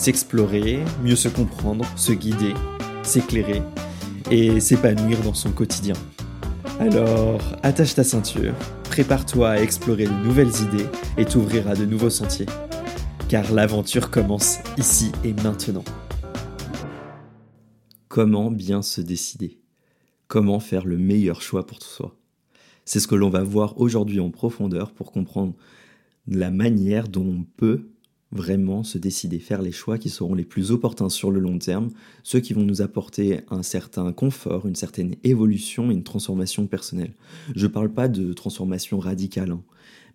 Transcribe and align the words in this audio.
s'explorer, 0.00 0.82
mieux 1.04 1.14
se 1.14 1.28
comprendre, 1.28 1.84
se 1.94 2.12
guider, 2.12 2.54
s'éclairer 3.02 3.60
et 4.30 4.58
s'épanouir 4.58 5.20
dans 5.20 5.34
son 5.34 5.52
quotidien. 5.52 5.92
Alors, 6.78 7.42
attache 7.62 7.94
ta 7.94 8.02
ceinture, 8.02 8.54
prépare-toi 8.84 9.50
à 9.50 9.60
explorer 9.60 10.06
de 10.06 10.24
nouvelles 10.24 10.58
idées 10.62 10.86
et 11.18 11.26
t'ouvrir 11.26 11.68
à 11.68 11.74
de 11.74 11.84
nouveaux 11.84 12.08
sentiers. 12.08 12.46
Car 13.28 13.52
l'aventure 13.52 14.10
commence 14.10 14.60
ici 14.78 15.12
et 15.22 15.34
maintenant. 15.34 15.84
Comment 18.08 18.50
bien 18.50 18.80
se 18.80 19.02
décider? 19.02 19.60
Comment 20.28 20.60
faire 20.60 20.86
le 20.86 20.96
meilleur 20.96 21.42
choix 21.42 21.66
pour 21.66 21.82
soi? 21.82 22.16
C'est 22.86 23.00
ce 23.00 23.06
que 23.06 23.16
l'on 23.16 23.28
va 23.28 23.42
voir 23.42 23.78
aujourd'hui 23.78 24.20
en 24.20 24.30
profondeur 24.30 24.92
pour 24.92 25.12
comprendre 25.12 25.52
la 26.26 26.50
manière 26.50 27.06
dont 27.06 27.26
on 27.26 27.44
peut 27.58 27.90
vraiment 28.32 28.84
se 28.84 28.98
décider, 28.98 29.40
faire 29.40 29.62
les 29.62 29.72
choix 29.72 29.98
qui 29.98 30.08
seront 30.08 30.34
les 30.34 30.44
plus 30.44 30.70
opportuns 30.70 31.08
sur 31.08 31.30
le 31.30 31.40
long 31.40 31.58
terme, 31.58 31.90
ceux 32.22 32.40
qui 32.40 32.52
vont 32.52 32.62
nous 32.62 32.82
apporter 32.82 33.40
un 33.50 33.62
certain 33.62 34.12
confort, 34.12 34.66
une 34.66 34.76
certaine 34.76 35.16
évolution 35.24 35.90
une 35.90 36.04
transformation 36.04 36.66
personnelle. 36.66 37.14
Je 37.54 37.66
ne 37.66 37.72
parle 37.72 37.92
pas 37.92 38.08
de 38.08 38.32
transformation 38.32 38.98
radicale, 38.98 39.50
hein, 39.52 39.62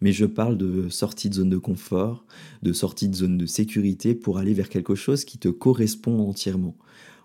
mais 0.01 0.11
je 0.11 0.25
parle 0.25 0.57
de 0.57 0.89
sortie 0.89 1.29
de 1.29 1.35
zone 1.35 1.49
de 1.49 1.57
confort, 1.57 2.25
de 2.63 2.73
sortie 2.73 3.09
de 3.09 3.15
zone 3.15 3.37
de 3.37 3.45
sécurité 3.45 4.15
pour 4.15 4.37
aller 4.37 4.53
vers 4.53 4.69
quelque 4.69 4.95
chose 4.95 5.25
qui 5.25 5.37
te 5.37 5.49
correspond 5.49 6.27
entièrement, 6.27 6.75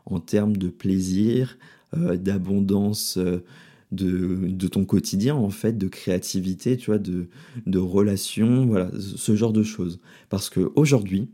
en 0.07 0.21
termes 0.21 0.57
de 0.57 0.69
plaisir, 0.69 1.59
euh, 1.97 2.17
d'abondance. 2.17 3.17
Euh, 3.17 3.45
de, 3.93 4.69
ton 4.69 4.85
quotidien, 4.85 5.35
en 5.35 5.51
fait, 5.51 5.77
de 5.77 5.89
créativité, 5.89 6.77
tu 6.77 6.87
vois, 6.87 6.99
de, 6.99 7.29
de 7.67 7.79
relations, 7.79 8.67
voilà, 8.67 8.91
ce 8.99 9.35
genre 9.35 9.53
de 9.53 9.63
choses. 9.63 10.01
Parce 10.29 10.51
qu'aujourd'hui, 10.51 11.29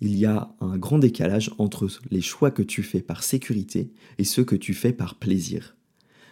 il 0.00 0.16
y 0.16 0.26
a 0.26 0.54
un 0.60 0.76
grand 0.76 0.98
décalage 0.98 1.50
entre 1.58 1.88
les 2.10 2.20
choix 2.20 2.50
que 2.50 2.62
tu 2.62 2.82
fais 2.82 3.00
par 3.00 3.22
sécurité 3.22 3.92
et 4.18 4.24
ceux 4.24 4.44
que 4.44 4.56
tu 4.56 4.74
fais 4.74 4.92
par 4.92 5.14
plaisir. 5.14 5.76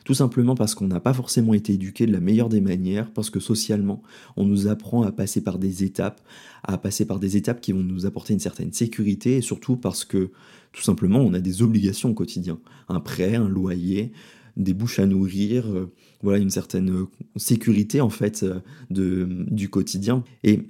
Tout 0.04 0.12
simplement 0.12 0.54
parce 0.54 0.74
qu'on 0.74 0.86
n'a 0.86 1.00
pas 1.00 1.14
forcément 1.14 1.54
été 1.54 1.72
éduqué 1.72 2.04
de 2.04 2.12
la 2.12 2.20
meilleure 2.20 2.50
des 2.50 2.60
manières, 2.60 3.10
parce 3.10 3.30
que 3.30 3.40
socialement, 3.40 4.02
on 4.36 4.44
nous 4.44 4.68
apprend 4.68 5.02
à 5.02 5.12
passer 5.12 5.42
par 5.42 5.58
des 5.58 5.82
étapes, 5.82 6.20
à 6.62 6.76
passer 6.76 7.06
par 7.06 7.18
des 7.18 7.38
étapes 7.38 7.62
qui 7.62 7.72
vont 7.72 7.82
nous 7.82 8.04
apporter 8.04 8.34
une 8.34 8.40
certaine 8.40 8.72
sécurité, 8.72 9.38
et 9.38 9.40
surtout 9.40 9.76
parce 9.76 10.04
que, 10.04 10.30
tout 10.72 10.82
simplement, 10.82 11.20
on 11.20 11.32
a 11.32 11.40
des 11.40 11.62
obligations 11.62 12.10
au 12.10 12.14
quotidien. 12.14 12.58
Un 12.88 13.00
prêt, 13.00 13.34
un 13.34 13.48
loyer, 13.48 14.12
des 14.56 14.74
bouches 14.74 14.98
à 14.98 15.06
nourrir, 15.06 15.66
euh, 15.68 15.92
voilà 16.22 16.38
une 16.38 16.50
certaine 16.50 16.90
euh, 16.90 17.06
sécurité 17.36 18.00
en 18.00 18.10
fait 18.10 18.42
euh, 18.42 18.60
de, 18.90 19.26
du 19.50 19.68
quotidien. 19.68 20.24
Et 20.42 20.60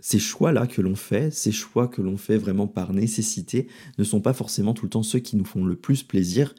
ces 0.00 0.18
choix-là 0.18 0.66
que 0.66 0.80
l'on 0.82 0.96
fait, 0.96 1.32
ces 1.32 1.52
choix 1.52 1.88
que 1.88 2.02
l'on 2.02 2.16
fait 2.16 2.36
vraiment 2.36 2.66
par 2.66 2.92
nécessité, 2.92 3.68
ne 3.98 4.04
sont 4.04 4.20
pas 4.20 4.32
forcément 4.32 4.74
tout 4.74 4.86
le 4.86 4.90
temps 4.90 5.02
ceux 5.02 5.20
qui 5.20 5.36
nous 5.36 5.44
font 5.44 5.64
le 5.64 5.76
plus 5.76 6.02
plaisir, 6.02 6.54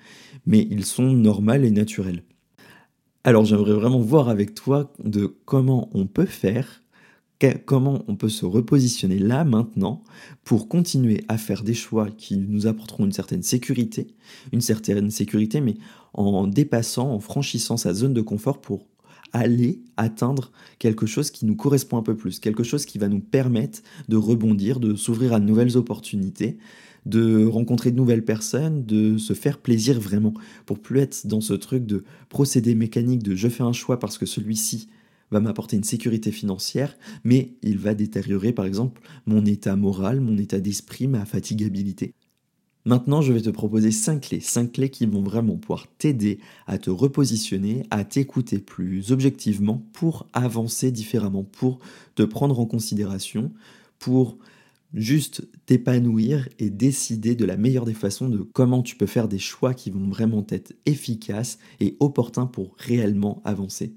mais 0.45 0.67
ils 0.69 0.85
sont 0.85 1.11
normaux 1.11 1.53
et 1.53 1.71
naturels. 1.71 2.23
Alors 3.23 3.45
j'aimerais 3.45 3.73
vraiment 3.73 3.99
voir 3.99 4.29
avec 4.29 4.53
toi 4.53 4.93
de 5.03 5.25
comment 5.45 5.89
on 5.93 6.07
peut 6.07 6.25
faire 6.25 6.82
comment 7.65 8.03
on 8.07 8.15
peut 8.15 8.29
se 8.29 8.45
repositionner 8.45 9.19
là 9.19 9.43
maintenant 9.43 10.03
pour 10.43 10.67
continuer 10.67 11.23
à 11.27 11.37
faire 11.37 11.63
des 11.63 11.73
choix 11.73 12.09
qui 12.09 12.37
nous 12.37 12.67
apporteront 12.67 13.05
une 13.05 13.11
certaine 13.11 13.43
sécurité, 13.43 14.07
une 14.51 14.61
certaine 14.61 15.11
sécurité, 15.11 15.61
mais 15.61 15.75
en 16.13 16.47
dépassant, 16.47 17.11
en 17.11 17.19
franchissant 17.19 17.77
sa 17.77 17.93
zone 17.93 18.13
de 18.13 18.21
confort 18.21 18.61
pour 18.61 18.87
aller 19.33 19.81
atteindre 19.97 20.51
quelque 20.77 21.07
chose 21.07 21.31
qui 21.31 21.45
nous 21.45 21.55
correspond 21.55 21.97
un 21.97 22.03
peu 22.03 22.15
plus, 22.15 22.39
quelque 22.39 22.63
chose 22.63 22.85
qui 22.85 22.99
va 22.99 23.07
nous 23.07 23.19
permettre 23.19 23.81
de 24.07 24.15
rebondir, 24.15 24.79
de 24.79 24.95
s'ouvrir 24.95 25.33
à 25.33 25.39
de 25.39 25.45
nouvelles 25.45 25.75
opportunités, 25.75 26.57
de 27.05 27.45
rencontrer 27.45 27.91
de 27.91 27.97
nouvelles 27.97 28.23
personnes, 28.23 28.85
de 28.85 29.17
se 29.17 29.33
faire 29.33 29.57
plaisir 29.57 29.99
vraiment, 29.99 30.33
pour 30.65 30.79
plus 30.79 30.99
être 30.99 31.27
dans 31.27 31.41
ce 31.41 31.53
truc 31.53 31.85
de 31.85 32.03
procédé 32.29 32.75
mécanique 32.75 33.23
de 33.23 33.35
je 33.35 33.49
fais 33.49 33.63
un 33.63 33.73
choix 33.73 33.99
parce 33.99 34.17
que 34.17 34.27
celui-ci 34.27 34.87
va 35.33 35.41
m'apporter 35.41 35.75
une 35.75 35.83
sécurité 35.83 36.31
financière, 36.31 36.95
mais 37.23 37.55
il 37.61 37.77
va 37.77 37.93
détériorer 37.95 38.53
par 38.53 38.65
exemple 38.65 39.01
mon 39.25 39.45
état 39.45 39.75
moral, 39.75 40.21
mon 40.21 40.37
état 40.37 40.59
d'esprit, 40.59 41.07
ma 41.07 41.25
fatigabilité. 41.25 42.13
Maintenant, 42.85 43.21
je 43.21 43.31
vais 43.31 43.41
te 43.41 43.49
proposer 43.49 43.91
5 43.91 44.21
clés, 44.21 44.39
5 44.41 44.73
clés 44.73 44.89
qui 44.89 45.05
vont 45.05 45.23
vraiment 45.23 45.55
pouvoir 45.55 45.87
t'aider 45.97 46.39
à 46.67 46.77
te 46.77 46.89
repositionner, 46.89 47.83
à 47.91 48.03
t'écouter 48.03 48.59
plus 48.59 49.11
objectivement 49.11 49.85
pour 49.93 50.27
avancer 50.33 50.91
différemment, 50.91 51.45
pour 51.45 51.79
te 52.15 52.23
prendre 52.23 52.59
en 52.59 52.65
considération, 52.65 53.51
pour 53.99 54.37
juste 54.93 55.47
t'épanouir 55.65 56.47
et 56.59 56.69
décider 56.69 57.35
de 57.35 57.45
la 57.45 57.57
meilleure 57.57 57.85
des 57.85 57.93
façons 57.93 58.29
de 58.29 58.39
comment 58.39 58.83
tu 58.83 58.97
peux 58.97 59.07
faire 59.07 59.29
des 59.29 59.39
choix 59.39 59.73
qui 59.73 59.89
vont 59.89 60.09
vraiment 60.09 60.45
être 60.49 60.73
efficaces 60.85 61.57
et 61.79 61.95
opportuns 62.01 62.47
pour 62.47 62.75
réellement 62.77 63.41
avancer. 63.45 63.93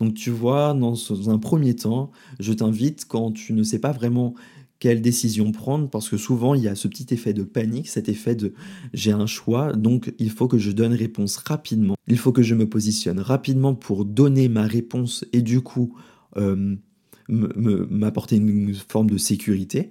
Donc 0.00 0.14
tu 0.14 0.30
vois, 0.30 0.74
dans 0.74 1.30
un 1.30 1.38
premier 1.38 1.74
temps, 1.74 2.10
je 2.38 2.52
t'invite 2.52 3.06
quand 3.06 3.32
tu 3.32 3.52
ne 3.52 3.62
sais 3.62 3.78
pas 3.78 3.92
vraiment 3.92 4.34
quelle 4.78 5.00
décision 5.00 5.52
prendre, 5.52 5.88
parce 5.88 6.08
que 6.08 6.16
souvent 6.16 6.54
il 6.54 6.62
y 6.62 6.68
a 6.68 6.74
ce 6.74 6.86
petit 6.86 7.06
effet 7.14 7.32
de 7.32 7.42
panique, 7.42 7.88
cet 7.88 8.08
effet 8.08 8.34
de 8.34 8.52
j'ai 8.92 9.12
un 9.12 9.26
choix, 9.26 9.72
donc 9.72 10.12
il 10.18 10.30
faut 10.30 10.48
que 10.48 10.58
je 10.58 10.70
donne 10.70 10.92
réponse 10.92 11.38
rapidement, 11.38 11.96
il 12.06 12.18
faut 12.18 12.32
que 12.32 12.42
je 12.42 12.54
me 12.54 12.68
positionne 12.68 13.18
rapidement 13.18 13.74
pour 13.74 14.04
donner 14.04 14.48
ma 14.48 14.66
réponse 14.66 15.24
et 15.32 15.40
du 15.40 15.62
coup 15.62 15.94
euh, 16.36 16.76
m'apporter 17.28 18.36
une 18.36 18.74
forme 18.74 19.10
de 19.10 19.18
sécurité. 19.18 19.90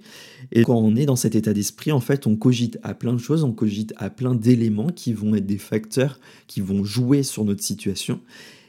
Et 0.52 0.62
quand 0.62 0.78
on 0.78 0.96
est 0.96 1.06
dans 1.06 1.16
cet 1.16 1.34
état 1.34 1.52
d'esprit, 1.52 1.92
en 1.92 2.00
fait, 2.00 2.26
on 2.26 2.36
cogite 2.36 2.78
à 2.82 2.94
plein 2.94 3.12
de 3.12 3.18
choses, 3.18 3.44
on 3.44 3.52
cogite 3.52 3.92
à 3.96 4.08
plein 4.08 4.34
d'éléments 4.34 4.88
qui 4.88 5.12
vont 5.12 5.34
être 5.34 5.46
des 5.46 5.58
facteurs 5.58 6.18
qui 6.46 6.60
vont 6.60 6.84
jouer 6.84 7.22
sur 7.22 7.44
notre 7.44 7.62
situation. 7.62 8.20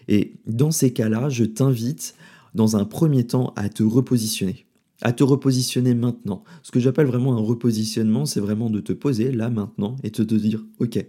Et 0.07 0.35
dans 0.45 0.71
ces 0.71 0.93
cas-là, 0.93 1.29
je 1.29 1.43
t'invite 1.43 2.15
dans 2.53 2.75
un 2.75 2.85
premier 2.85 3.25
temps 3.25 3.53
à 3.55 3.69
te 3.69 3.83
repositionner. 3.83 4.65
À 5.01 5.13
te 5.13 5.23
repositionner 5.23 5.93
maintenant. 5.93 6.43
Ce 6.63 6.71
que 6.71 6.79
j'appelle 6.79 7.05
vraiment 7.05 7.35
un 7.35 7.41
repositionnement, 7.41 8.25
c'est 8.25 8.39
vraiment 8.39 8.69
de 8.69 8.79
te 8.79 8.93
poser 8.93 9.31
là 9.31 9.49
maintenant 9.49 9.95
et 10.03 10.09
te, 10.09 10.23
te 10.23 10.35
dire, 10.35 10.65
ok, 10.79 11.05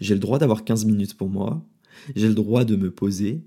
j'ai 0.00 0.14
le 0.14 0.20
droit 0.20 0.38
d'avoir 0.38 0.64
15 0.64 0.84
minutes 0.86 1.14
pour 1.14 1.28
moi, 1.28 1.62
j'ai 2.16 2.28
le 2.28 2.34
droit 2.34 2.64
de 2.64 2.76
me 2.76 2.90
poser, 2.90 3.42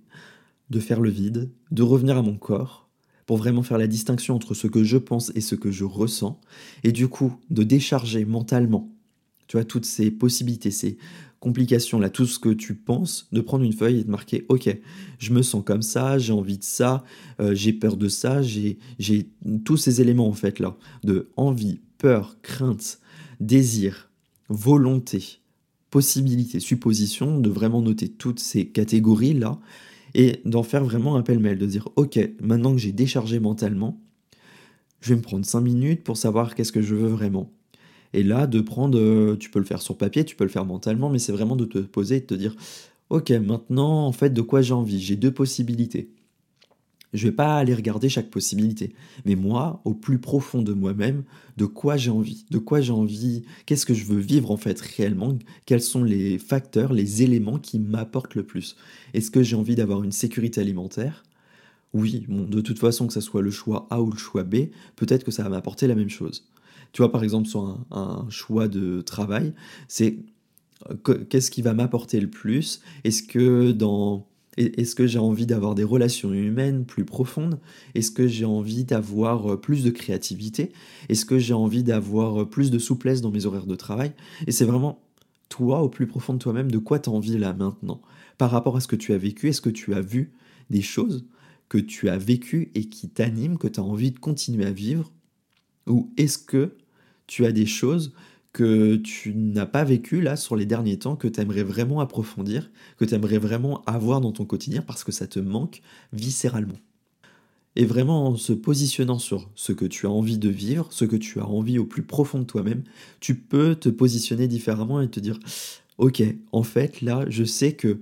de 0.70 0.80
faire 0.80 1.02
le 1.02 1.10
vide, 1.10 1.50
de 1.72 1.84
revenir 1.84 2.18
à 2.18 2.22
mon 2.22 2.36
corps, 2.36 2.88
pour 3.26 3.38
vraiment 3.38 3.64
faire 3.64 3.78
la 3.78 3.88
distinction 3.88 4.36
entre 4.36 4.54
ce 4.54 4.68
que 4.68 4.84
je 4.84 4.98
pense 4.98 5.32
et 5.36 5.42
ce 5.42 5.56
que 5.56 5.72
je 5.72 5.84
ressens, 5.84 6.40
et 6.84 6.92
du 6.92 7.08
coup 7.08 7.36
de 7.50 7.64
décharger 7.64 8.26
mentalement, 8.26 8.90
tu 9.48 9.58
vois, 9.58 9.66
toutes 9.66 9.86
ces 9.86 10.12
possibilités, 10.12 10.72
ces 10.72 10.98
complications 11.40 12.00
là, 12.00 12.10
tout 12.10 12.26
ce 12.26 12.40
que 12.40 12.50
tu 12.50 12.76
penses, 12.76 13.28
de 13.32 13.42
prendre 13.42 13.64
une 13.64 13.74
feuille 13.74 14.00
et 14.00 14.04
de 14.04 14.10
marquer, 14.10 14.46
ok, 14.50 14.76
je 15.20 15.34
me 15.34 15.42
sens 15.42 15.64
comme 15.66 15.82
ça, 15.82 16.18
j'ai 16.18 16.34
envie 16.34 16.58
de 16.58 16.64
ça, 16.64 17.04
euh, 17.40 17.54
j'ai 17.54 17.74
peur 17.74 17.98
de 17.98 18.08
ça, 18.08 18.42
j'ai 18.42 18.78
tous 19.66 19.78
ces 19.78 20.02
éléments 20.02 20.28
en 20.28 20.34
fait 20.34 20.60
là, 20.60 20.76
de 21.04 21.30
envie, 21.36 21.80
peur, 21.98 22.38
crainte, 22.42 23.00
désir, 23.40 24.10
volonté, 24.50 25.40
possibilité, 25.90 26.60
supposition, 26.60 27.40
de 27.40 27.50
vraiment 27.50 27.82
noter 27.82 28.10
toutes 28.10 28.40
ces 28.40 28.68
catégories 28.68 29.34
là 29.34 29.60
et 30.14 30.42
d'en 30.46 30.64
faire 30.64 30.84
vraiment 30.84 31.16
un 31.16 31.22
pêle-mêle, 31.22 31.60
de 31.60 31.66
dire, 31.66 31.90
ok, 31.96 32.20
maintenant 32.42 32.74
que 32.74 32.80
j'ai 32.80 32.92
déchargé 32.92 33.40
mentalement, 33.40 34.02
je 35.02 35.10
vais 35.10 35.16
me 35.16 35.22
prendre 35.22 35.46
5 35.46 35.62
minutes 35.62 36.04
pour 36.04 36.18
savoir 36.18 36.56
qu'est-ce 36.56 36.72
que 36.72 36.82
je 36.82 36.96
veux 36.96 37.08
vraiment. 37.08 37.52
Et 38.14 38.24
là, 38.24 38.48
de 38.48 38.62
prendre, 38.62 38.98
euh, 39.00 39.36
tu 39.38 39.50
peux 39.50 39.60
le 39.60 39.66
faire 39.66 39.82
sur 39.82 39.98
papier, 39.98 40.26
tu 40.26 40.36
peux 40.36 40.44
le 40.44 40.50
faire 40.50 40.66
mentalement, 40.66 41.10
mais 41.10 41.20
c'est 41.20 41.32
vraiment 41.32 41.56
de 41.56 41.66
te 41.66 41.80
poser 41.80 42.18
et 42.18 42.20
de 42.22 42.26
te 42.26 42.34
dire, 42.34 42.56
ok, 43.10 43.30
maintenant, 43.32 44.06
en 44.06 44.12
fait, 44.12 44.32
de 44.32 44.42
quoi 44.42 44.62
j'ai 44.62 44.74
envie? 44.74 45.00
J'ai 45.00 45.16
deux 45.16 45.34
possibilités. 45.34 46.10
Je 47.14 47.28
vais 47.28 47.34
pas 47.34 47.56
aller 47.58 47.74
regarder 47.74 48.10
chaque 48.10 48.30
possibilité, 48.30 48.94
mais 49.26 49.36
moi, 49.36 49.82
au 49.86 49.94
plus 49.94 50.20
profond 50.20 50.62
de 50.62 50.74
moi-même, 50.74 51.24
de 51.56 51.66
quoi 51.66 51.96
j'ai 51.96 52.12
envie? 52.12 52.46
De 52.52 52.58
quoi 52.58 52.82
j'ai 52.82 52.92
envie? 52.92 53.44
Qu'est-ce 53.66 53.86
que 53.86 53.94
je 53.94 54.04
veux 54.04 54.20
vivre 54.20 54.52
en 54.52 54.58
fait 54.58 54.80
réellement? 54.80 55.38
Quels 55.66 55.82
sont 55.82 56.04
les 56.04 56.38
facteurs, 56.38 56.92
les 56.92 57.24
éléments 57.24 57.60
qui 57.60 57.80
m'apportent 57.80 58.36
le 58.36 58.44
plus? 58.44 58.76
Est-ce 59.14 59.32
que 59.32 59.42
j'ai 59.42 59.56
envie 59.56 59.76
d'avoir 59.76 60.04
une 60.04 60.12
sécurité 60.12 60.60
alimentaire? 60.60 61.24
Oui, 61.94 62.26
bon, 62.28 62.44
de 62.44 62.60
toute 62.62 62.80
façon, 62.80 63.08
que 63.08 63.14
ce 63.14 63.22
soit 63.22 63.42
le 63.42 63.52
choix 63.52 63.88
A 63.90 64.02
ou 64.02 64.12
le 64.12 64.18
choix 64.18 64.44
B, 64.44 64.68
peut-être 64.98 65.24
que 65.24 65.32
ça 65.32 65.44
va 65.44 65.50
m'apporter 65.50 65.88
la 65.88 65.96
même 65.96 66.10
chose. 66.10 66.46
Tu 66.94 67.02
vois, 67.02 67.12
par 67.12 67.24
exemple, 67.24 67.48
sur 67.48 67.80
un, 67.92 68.26
choix 68.30 68.68
de 68.68 69.02
travail, 69.02 69.54
c'est 69.88 70.18
qu'est-ce 71.30 71.52
qui 71.52 71.62
va 71.62 71.74
m'apporter 71.74 72.20
le 72.20 72.30
plus? 72.30 72.82
Est-ce 73.04 73.24
que 73.24 73.74
est-ce 74.58 74.96
que 74.96 75.06
j'ai 75.06 75.20
envie 75.20 75.46
d'avoir 75.46 75.76
des 75.76 75.84
relations 75.84 76.34
humaines 76.34 76.86
plus 76.86 77.06
profondes? 77.06 77.60
Est-ce 77.94 78.10
que 78.10 78.28
j'ai 78.28 78.46
envie 78.46 78.84
d'avoir 78.84 79.54
euh, 79.54 79.58
plus 79.58 79.84
de 79.84 79.92
créativité? 79.92 80.72
Est-ce 81.10 81.26
que 81.26 81.38
j'ai 81.38 81.54
envie 81.54 81.84
d'avoir 81.84 82.42
euh, 82.42 82.46
plus 82.46 82.72
de 82.72 82.80
souplesse 82.80 83.22
dans 83.22 83.30
mes 83.30 83.46
horaires 83.46 83.68
de 83.68 83.76
travail? 83.76 84.14
Et 84.48 84.52
c'est 84.52 84.66
vraiment 84.66 85.00
toi, 85.50 85.84
au 85.84 85.90
plus 85.90 86.08
profond 86.08 86.34
de 86.34 86.40
toi-même, 86.40 86.72
de 86.72 86.80
quoi 86.80 86.98
tu 86.98 87.10
as 87.10 87.14
envie 87.14 87.38
là 87.38 87.54
maintenant? 87.54 88.02
Par 88.40 88.50
rapport 88.50 88.76
à 88.76 88.82
ce 88.82 88.88
que 88.88 88.96
tu 88.96 89.14
as 89.14 89.18
vécu, 89.18 89.48
est-ce 89.50 89.62
que 89.62 89.70
tu 89.70 89.94
as 89.94 90.02
vu 90.02 90.32
des 90.72 90.82
choses 90.82 91.26
que 91.70 91.78
tu 91.78 92.10
as 92.10 92.18
vécues 92.18 92.72
et 92.76 92.86
qui 92.86 93.10
t'animent, 93.10 93.58
que 93.58 93.68
tu 93.68 93.80
as 93.80 93.84
envie 93.84 94.12
de 94.12 94.20
continuer 94.20 94.66
à 94.66 94.72
vivre 94.72 95.12
Ou 95.88 96.12
est-ce 96.18 96.38
que 96.38 96.76
tu 97.28 97.46
as 97.46 97.52
des 97.52 97.66
choses 97.66 98.14
que 98.54 98.96
tu 98.96 99.36
n'as 99.36 99.66
pas 99.66 99.84
vécu 99.84 100.22
là 100.22 100.36
sur 100.36 100.56
les 100.56 100.66
derniers 100.66 100.98
temps, 100.98 101.16
que 101.16 101.28
tu 101.28 101.40
aimerais 101.40 101.64
vraiment 101.64 102.00
approfondir, 102.00 102.72
que 102.98 103.06
tu 103.06 103.14
aimerais 103.14 103.38
vraiment 103.38 103.84
avoir 103.86 104.20
dans 104.22 104.32
ton 104.32 104.46
quotidien 104.46 104.82
parce 104.82 105.04
que 105.04 105.12
ça 105.12 105.28
te 105.28 105.40
manque 105.40 105.82
viscéralement? 106.12 106.78
Et 107.76 107.86
vraiment 107.86 108.28
en 108.28 108.36
se 108.36 108.54
positionnant 108.54 109.20
sur 109.20 109.52
ce 109.54 109.72
que 109.72 109.86
tu 109.86 110.08
as 110.08 110.10
envie 110.10 110.40
de 110.40 110.50
vivre, 110.50 110.88
ce 110.92 111.06
que 111.06 111.16
tu 111.16 111.40
as 111.40 111.48
envie 111.48 111.78
au 111.78 111.86
plus 111.86 112.02
profond 112.02 112.40
de 112.40 112.46
toi-même, 112.46 112.84
tu 113.20 113.36
peux 113.36 113.76
te 113.76 113.90
positionner 113.90 114.48
différemment 114.48 115.02
et 115.02 115.10
te 115.10 115.20
dire, 115.20 115.40
ok, 116.00 116.24
en 116.52 116.64
fait 116.64 117.02
là, 117.02 117.26
je 117.30 117.44
sais 117.44 117.74
que 117.74 118.02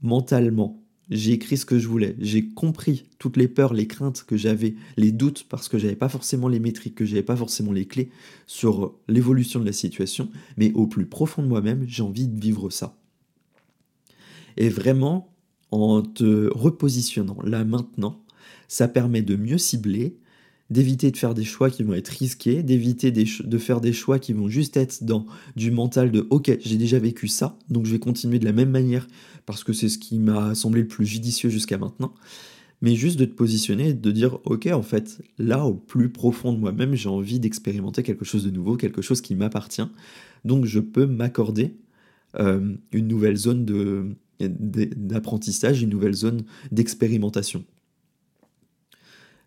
mentalement, 0.00 0.82
j'ai 1.10 1.32
écrit 1.32 1.56
ce 1.56 1.66
que 1.66 1.78
je 1.78 1.88
voulais, 1.88 2.14
j'ai 2.20 2.46
compris 2.46 3.04
toutes 3.18 3.36
les 3.36 3.48
peurs, 3.48 3.74
les 3.74 3.86
craintes 3.86 4.24
que 4.26 4.36
j'avais, 4.36 4.74
les 4.96 5.12
doutes 5.12 5.44
parce 5.48 5.68
que 5.68 5.78
j'avais 5.78 5.96
pas 5.96 6.08
forcément 6.08 6.48
les 6.48 6.60
métriques, 6.60 6.94
que 6.94 7.04
j'avais 7.04 7.22
pas 7.22 7.36
forcément 7.36 7.72
les 7.72 7.86
clés 7.86 8.10
sur 8.46 8.94
l'évolution 9.08 9.60
de 9.60 9.66
la 9.66 9.72
situation, 9.72 10.30
mais 10.56 10.72
au 10.72 10.86
plus 10.86 11.06
profond 11.06 11.42
de 11.42 11.48
moi-même, 11.48 11.84
j'ai 11.86 12.02
envie 12.02 12.28
de 12.28 12.40
vivre 12.40 12.70
ça. 12.70 12.96
Et 14.56 14.68
vraiment, 14.68 15.32
en 15.70 16.02
te 16.02 16.48
repositionnant 16.52 17.38
là 17.42 17.64
maintenant, 17.64 18.22
ça 18.68 18.86
permet 18.86 19.22
de 19.22 19.36
mieux 19.36 19.58
cibler, 19.58 20.16
d'éviter 20.70 21.10
de 21.10 21.16
faire 21.16 21.34
des 21.34 21.44
choix 21.44 21.68
qui 21.68 21.82
vont 21.82 21.94
être 21.94 22.08
risqués, 22.08 22.62
d'éviter 22.62 23.10
de 23.10 23.58
faire 23.58 23.80
des 23.80 23.92
choix 23.92 24.18
qui 24.18 24.32
vont 24.32 24.48
juste 24.48 24.76
être 24.76 25.04
dans 25.04 25.26
du 25.56 25.70
mental 25.70 26.12
de 26.12 26.26
ok, 26.30 26.58
j'ai 26.60 26.76
déjà 26.76 26.98
vécu 26.98 27.28
ça, 27.28 27.58
donc 27.68 27.86
je 27.86 27.92
vais 27.92 27.98
continuer 27.98 28.38
de 28.38 28.44
la 28.44 28.52
même 28.52 28.70
manière 28.70 29.06
parce 29.46 29.64
que 29.64 29.72
c'est 29.72 29.88
ce 29.88 29.98
qui 29.98 30.18
m'a 30.18 30.54
semblé 30.54 30.82
le 30.82 30.88
plus 30.88 31.06
judicieux 31.06 31.50
jusqu'à 31.50 31.76
maintenant. 31.76 32.14
Mais 32.82 32.94
juste 32.94 33.18
de 33.18 33.26
te 33.26 33.34
positionner 33.34 33.92
de 33.92 34.10
dire 34.10 34.38
ok, 34.44 34.68
en 34.72 34.82
fait, 34.82 35.20
là 35.38 35.66
au 35.66 35.74
plus 35.74 36.08
profond 36.08 36.52
de 36.52 36.58
moi-même, 36.58 36.94
j'ai 36.94 37.10
envie 37.10 37.38
d'expérimenter 37.38 38.02
quelque 38.02 38.24
chose 38.24 38.44
de 38.44 38.50
nouveau, 38.50 38.76
quelque 38.76 39.02
chose 39.02 39.20
qui 39.20 39.34
m'appartient, 39.34 39.86
donc 40.44 40.64
je 40.64 40.80
peux 40.80 41.04
m'accorder 41.04 41.74
euh, 42.38 42.74
une 42.92 43.08
nouvelle 43.08 43.36
zone 43.36 43.66
d'apprentissage, 44.38 45.82
une 45.82 45.90
nouvelle 45.90 46.14
zone 46.14 46.42
d'expérimentation. 46.70 47.64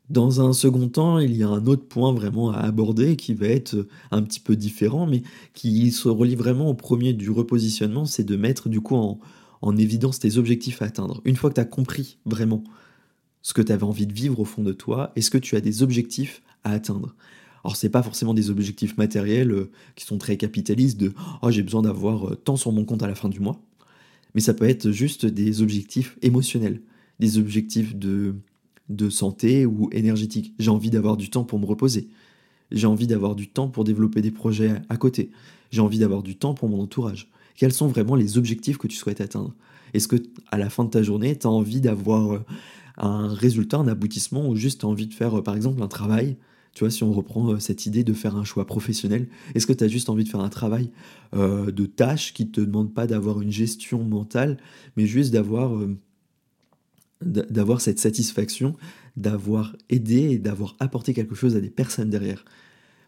Dans 0.09 0.41
un 0.41 0.51
second 0.51 0.89
temps, 0.89 1.19
il 1.19 1.35
y 1.35 1.43
a 1.43 1.47
un 1.47 1.65
autre 1.65 1.87
point 1.87 2.11
vraiment 2.11 2.51
à 2.51 2.57
aborder 2.57 3.15
qui 3.15 3.33
va 3.33 3.47
être 3.47 3.87
un 4.11 4.21
petit 4.21 4.41
peu 4.41 4.57
différent, 4.57 5.07
mais 5.07 5.23
qui 5.53 5.91
se 5.91 6.09
relie 6.09 6.35
vraiment 6.35 6.69
au 6.69 6.73
premier 6.73 7.13
du 7.13 7.29
repositionnement, 7.29 8.05
c'est 8.05 8.25
de 8.25 8.35
mettre 8.35 8.67
du 8.67 8.81
coup 8.81 8.95
en, 8.95 9.19
évidence 9.77 10.19
tes 10.19 10.37
objectifs 10.37 10.81
à 10.81 10.85
atteindre. 10.85 11.21
Une 11.23 11.37
fois 11.37 11.49
que 11.49 11.55
tu 11.55 11.61
as 11.61 11.65
compris 11.65 12.17
vraiment 12.25 12.65
ce 13.41 13.53
que 13.53 13.61
tu 13.61 13.71
avais 13.71 13.85
envie 13.85 14.05
de 14.05 14.13
vivre 14.13 14.41
au 14.41 14.45
fond 14.45 14.61
de 14.61 14.73
toi, 14.73 15.13
est-ce 15.15 15.31
que 15.31 15.37
tu 15.37 15.55
as 15.55 15.61
des 15.61 15.83
objectifs 15.83 16.43
à 16.65 16.71
atteindre? 16.71 17.15
Alors 17.63 17.77
c'est 17.77 17.89
pas 17.89 18.03
forcément 18.03 18.33
des 18.33 18.49
objectifs 18.49 18.97
matériels 18.97 19.51
euh, 19.51 19.71
qui 19.95 20.05
sont 20.05 20.17
très 20.17 20.35
capitalistes 20.35 20.99
de 20.99 21.13
oh 21.41 21.49
j'ai 21.49 21.63
besoin 21.63 21.81
d'avoir 21.81 22.27
euh, 22.27 22.35
tant 22.35 22.57
sur 22.57 22.73
mon 22.73 22.83
compte 22.83 23.03
à 23.03 23.07
la 23.07 23.15
fin 23.15 23.29
du 23.29 23.39
mois, 23.39 23.61
mais 24.35 24.41
ça 24.41 24.53
peut 24.53 24.67
être 24.67 24.91
juste 24.91 25.25
des 25.25 25.61
objectifs 25.61 26.17
émotionnels, 26.21 26.81
des 27.19 27.37
objectifs 27.37 27.95
de 27.95 28.35
de 28.89 29.09
santé 29.09 29.65
ou 29.65 29.89
énergétique. 29.91 30.53
J'ai 30.59 30.69
envie 30.69 30.89
d'avoir 30.89 31.17
du 31.17 31.29
temps 31.29 31.43
pour 31.43 31.59
me 31.59 31.65
reposer. 31.65 32.09
J'ai 32.71 32.87
envie 32.87 33.07
d'avoir 33.07 33.35
du 33.35 33.47
temps 33.47 33.69
pour 33.69 33.83
développer 33.83 34.21
des 34.21 34.31
projets 34.31 34.81
à 34.89 34.97
côté. 34.97 35.31
J'ai 35.71 35.81
envie 35.81 35.99
d'avoir 35.99 36.23
du 36.23 36.35
temps 36.35 36.53
pour 36.53 36.69
mon 36.69 36.81
entourage. 36.81 37.29
Quels 37.55 37.73
sont 37.73 37.87
vraiment 37.87 38.15
les 38.15 38.37
objectifs 38.37 38.77
que 38.77 38.87
tu 38.87 38.95
souhaites 38.95 39.21
atteindre? 39.21 39.53
Est-ce 39.93 40.07
que 40.07 40.15
à 40.51 40.57
la 40.57 40.69
fin 40.69 40.83
de 40.83 40.89
ta 40.89 41.03
journée, 41.03 41.37
tu 41.37 41.47
as 41.47 41.51
envie 41.51 41.81
d'avoir 41.81 42.33
euh, 42.33 42.39
un 42.97 43.27
résultat, 43.27 43.77
un 43.77 43.87
aboutissement, 43.87 44.49
ou 44.49 44.55
juste 44.55 44.83
as 44.83 44.87
envie 44.87 45.07
de 45.07 45.13
faire, 45.13 45.37
euh, 45.37 45.43
par 45.43 45.55
exemple, 45.55 45.81
un 45.81 45.87
travail? 45.87 46.37
Tu 46.73 46.79
vois, 46.79 46.89
si 46.89 47.03
on 47.03 47.13
reprend 47.13 47.51
euh, 47.51 47.59
cette 47.59 47.85
idée 47.85 48.03
de 48.03 48.13
faire 48.13 48.35
un 48.35 48.43
choix 48.43 48.65
professionnel, 48.65 49.27
est-ce 49.53 49.67
que 49.67 49.73
tu 49.73 49.83
as 49.83 49.87
juste 49.87 50.09
envie 50.09 50.23
de 50.23 50.29
faire 50.29 50.41
un 50.41 50.49
travail 50.49 50.89
de 51.33 51.85
tâches 51.87 52.31
qui 52.33 52.45
ne 52.45 52.51
te 52.51 52.61
demande 52.61 52.93
pas 52.93 53.07
d'avoir 53.07 53.41
une 53.41 53.51
gestion 53.51 54.03
mentale, 54.03 54.57
mais 54.95 55.07
juste 55.07 55.33
d'avoir 55.33 55.71
d'avoir 57.25 57.81
cette 57.81 57.99
satisfaction, 57.99 58.75
d'avoir 59.17 59.75
aidé 59.89 60.31
et 60.31 60.37
d'avoir 60.37 60.75
apporté 60.79 61.13
quelque 61.13 61.35
chose 61.35 61.55
à 61.55 61.61
des 61.61 61.69
personnes 61.69 62.09
derrière. 62.09 62.45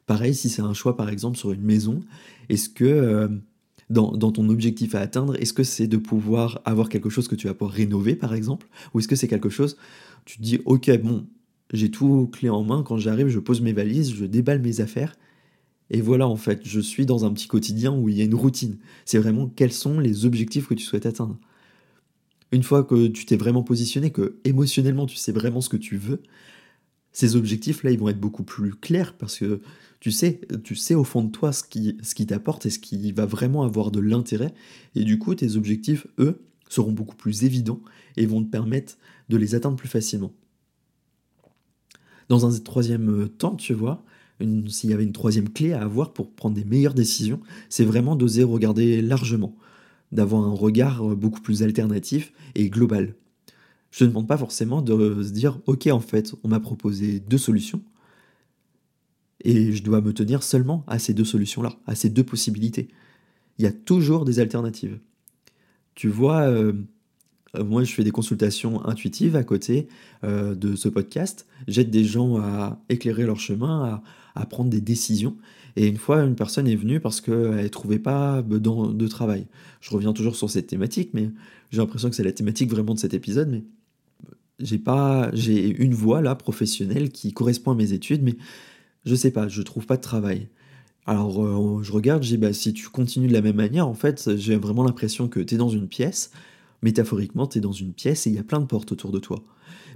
Pareil, 0.06 0.36
si 0.36 0.50
c'est 0.50 0.62
un 0.62 0.74
choix 0.74 0.96
par 0.96 1.10
exemple 1.10 1.38
sur 1.38 1.52
une 1.52 1.64
maison, 1.64 2.02
est-ce 2.50 2.70
que 2.70 2.86
euh, 2.86 3.28
dans, 3.90 4.14
ton 4.32 4.50
objectif 4.50 4.96
à 4.96 5.00
atteindre, 5.00 5.36
est-ce 5.42 5.54
que 5.54 5.64
c'est 5.64 5.88
de 5.88 5.98
pouvoir 5.98 6.62
avoir 6.66 6.90
quelque 6.90 7.10
chose 7.10 7.28
que 7.28 7.36
tu 7.36 7.48
vas 7.48 7.54
pouvoir 7.54 7.76
rénover 7.76 8.16
par 8.16 8.34
exemple 8.34 8.68
Ou 8.94 9.00
est-ce 9.00 9.08
que 9.08 9.16
c'est 9.16 9.28
quelque 9.28 9.50
chose, 9.50 9.78
tu 10.26 10.38
te 10.38 10.44
dis 10.44 10.60
ok 10.66 11.02
bon, 11.02 11.26
j'ai 11.74 11.90
tout 11.90 12.28
clé 12.32 12.50
en 12.50 12.64
main, 12.64 12.84
quand 12.84 12.98
j'arrive 12.98 13.28
je 13.28 13.40
pose 13.40 13.62
mes 13.62 13.74
valises, 13.74 14.14
je 14.14 14.26
déballe 14.26 14.62
mes 14.62 14.82
affaires, 14.82 15.16
et 15.90 16.02
voilà 16.02 16.28
en 16.28 16.36
fait, 16.36 16.62
je 16.64 16.80
suis 16.80 17.06
dans 17.06 17.26
un 17.26 17.34
petit 17.34 17.48
quotidien 17.48 17.94
où 17.94 18.10
il 18.10 18.18
y 18.18 18.22
a 18.22 18.26
une 18.26 18.36
routine. 18.36 18.78
C'est 19.06 19.20
vraiment 19.20 19.48
quels 19.48 19.72
sont 19.72 20.00
les 20.00 20.26
objectifs 20.26 20.68
que 20.68 20.74
tu 20.74 20.84
souhaites 20.84 21.06
atteindre 21.06 21.40
une 22.52 22.64
fois 22.64 22.84
que 22.84 23.08
tu 23.08 23.26
t'es 23.26 23.38
vraiment 23.38 23.64
positionné, 23.64 24.12
que 24.12 24.38
émotionnellement 24.44 25.06
tu 25.06 25.16
sais 25.16 25.32
vraiment 25.32 25.62
ce 25.62 25.70
que 25.70 25.78
tu 25.78 25.98
veux, 25.98 26.22
ces 27.12 27.36
objectifs-là, 27.36 27.92
ils 27.92 28.00
vont 28.00 28.10
être 28.10 28.20
beaucoup 28.20 28.44
plus 28.44 28.74
clairs 28.76 29.14
parce 29.14 29.40
que 29.40 29.62
tu 30.02 30.12
sais, 30.12 30.42
tu 30.64 30.76
sais 30.76 30.96
au 30.96 31.04
fond 31.04 31.24
de 31.24 31.32
toi 31.32 31.54
ce 31.54 31.64
qui, 31.64 31.98
ce 32.04 32.14
qui 32.14 32.28
t'apporte 32.28 32.66
et 32.66 32.70
ce 32.70 32.78
qui 32.78 33.12
va 33.12 33.26
vraiment 33.26 33.64
avoir 33.64 33.90
de 33.90 34.00
l'intérêt. 34.00 34.54
Et 34.96 35.04
du 35.04 35.18
coup, 35.18 35.34
tes 35.34 35.56
objectifs, 35.56 36.06
eux, 36.20 36.42
seront 36.68 36.92
beaucoup 36.92 37.16
plus 37.16 37.46
évidents 37.46 37.80
et 38.18 38.26
vont 38.26 38.44
te 38.44 38.50
permettre 38.50 38.98
de 39.30 39.38
les 39.38 39.56
atteindre 39.56 39.78
plus 39.78 39.88
facilement. 39.88 40.34
Dans 42.28 42.46
un 42.46 42.60
troisième 42.60 43.30
temps, 43.30 43.56
tu 43.56 43.74
vois, 43.74 44.04
s'il 44.68 44.90
y 44.90 44.94
avait 44.94 45.04
une 45.04 45.14
troisième 45.14 45.50
clé 45.50 45.74
à 45.74 45.82
avoir 45.82 46.12
pour 46.12 46.32
prendre 46.32 46.56
des 46.56 46.66
meilleures 46.66 46.94
décisions, 46.94 47.40
c'est 47.70 47.86
vraiment 47.86 48.16
d'oser 48.16 48.44
regarder 48.44 49.02
largement 49.02 49.56
d'avoir 50.16 50.44
un 50.44 50.54
regard 50.54 51.04
beaucoup 51.16 51.42
plus 51.42 51.64
alternatif 51.64 52.34
et 52.56 52.70
global. 52.70 53.16
Je 53.92 54.04
ne 54.04 54.10
demande 54.10 54.28
pas 54.28 54.38
forcément 54.38 54.82
de 54.82 55.24
se 55.24 55.32
dire, 55.32 55.60
ok, 55.68 55.88
en 55.88 56.00
fait, 56.00 56.34
on 56.44 56.48
m'a 56.50 56.60
proposé 56.60 57.20
deux 57.20 57.38
solutions, 57.38 57.82
et 59.46 59.72
je 59.72 59.84
dois 59.84 60.02
me 60.02 60.12
tenir 60.12 60.44
seulement 60.44 60.84
à 60.88 61.00
ces 61.00 61.14
deux 61.14 61.24
solutions-là, 61.24 61.78
à 61.86 61.96
ces 61.96 62.10
deux 62.10 62.24
possibilités. 62.24 62.90
Il 63.58 63.64
y 63.64 63.68
a 63.68 63.72
toujours 63.72 64.26
des 64.26 64.40
alternatives. 64.40 65.00
Tu 65.94 66.10
vois, 66.10 66.42
euh, 66.42 66.74
moi 67.64 67.84
je 67.84 67.94
fais 67.94 68.04
des 68.04 68.12
consultations 68.12 68.86
intuitives 68.86 69.36
à 69.36 69.44
côté 69.44 69.88
de 70.24 70.76
ce 70.76 70.90
podcast. 70.90 71.46
J'aide 71.68 71.90
des 71.90 72.04
gens 72.04 72.38
à 72.38 72.80
éclairer 72.90 73.24
leur 73.26 73.40
chemin, 73.40 74.02
à 74.36 74.46
prendre 74.46 74.70
des 74.70 74.82
décisions. 74.82 75.36
Et 75.76 75.88
une 75.88 75.98
fois, 75.98 76.24
une 76.24 76.36
personne 76.36 76.68
est 76.68 76.76
venue 76.76 77.00
parce 77.00 77.20
qu'elle 77.20 77.64
ne 77.64 77.68
trouvait 77.68 78.00
pas 78.00 78.42
de 78.42 79.08
travail. 79.08 79.46
Je 79.82 79.92
reviens 79.92 80.14
toujours 80.14 80.36
sur 80.36 80.50
cette 80.50 80.68
thématique, 80.68 81.10
mais 81.14 81.30
j'ai 81.72 81.78
l'impression 81.78 82.10
que 82.10 82.16
c'est 82.16 82.24
la 82.24 82.32
thématique 82.32 82.70
vraiment 82.70 82.94
de 82.94 83.00
cet 83.00 83.14
épisode. 83.14 83.50
Mais 83.50 83.64
j'ai 84.60 84.78
pas, 84.78 85.30
j'ai 85.34 85.68
une 85.68 85.94
voie 85.94 86.22
là 86.22 86.36
professionnelle 86.36 87.10
qui 87.10 87.34
correspond 87.34 87.72
à 87.72 87.76
mes 87.76 87.92
études, 87.92 88.24
mais 88.24 88.36
je 89.06 89.16
sais 89.16 89.32
pas, 89.32 89.48
je 89.50 89.62
trouve 89.62 89.86
pas 89.86 89.98
de 89.98 90.02
travail. 90.02 90.48
Alors 91.06 91.44
euh, 91.44 91.84
je 91.84 91.92
regarde, 91.92 92.24
j'ai 92.24 92.38
bah 92.38 92.54
si 92.54 92.74
tu 92.74 92.88
continues 92.88 93.28
de 93.28 93.34
la 93.34 93.42
même 93.42 93.58
manière, 93.58 93.88
en 93.88 93.94
fait, 93.94 94.38
j'ai 94.38 94.56
vraiment 94.56 94.84
l'impression 94.84 95.28
que 95.28 95.40
tu 95.42 95.56
es 95.56 95.58
dans 95.58 95.70
une 95.70 95.88
pièce. 95.88 96.32
Métaphoriquement, 96.82 97.48
tu 97.48 97.58
es 97.58 97.62
dans 97.62 97.72
une 97.72 97.94
pièce 97.94 98.28
et 98.28 98.30
il 98.30 98.36
y 98.36 98.40
a 98.40 98.44
plein 98.44 98.60
de 98.60 98.66
portes 98.66 98.92
autour 98.92 99.12
de 99.12 99.20
toi. 99.20 99.44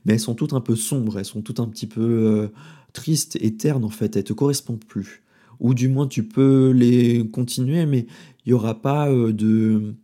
Mais 0.06 0.14
elles 0.14 0.20
sont 0.20 0.36
toutes 0.36 0.54
un 0.54 0.62
peu 0.62 0.76
sombres, 0.76 1.20
elles 1.20 1.26
sont 1.26 1.42
toutes 1.42 1.60
un 1.60 1.68
petit 1.68 1.88
peu 1.88 2.02
euh, 2.02 2.48
tristes 2.94 3.38
et 3.42 3.56
ternes 3.56 3.84
en 3.84 3.90
fait, 3.90 4.16
elles 4.16 4.24
te 4.24 4.34
correspondent 4.34 4.86
plus 4.86 5.22
ou 5.60 5.74
du 5.74 5.90
moins 5.90 6.08
tu 6.08 6.24
peux 6.24 6.72
les 6.72 7.28
continuer, 7.30 7.86
mais 7.86 8.08
il 8.46 8.50
n'y 8.50 8.54
aura 8.54 8.82
pas 8.82 9.10
euh, 9.10 9.34
de, 9.34 9.96